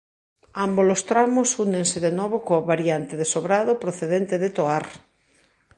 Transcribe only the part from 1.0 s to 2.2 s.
tramos únense de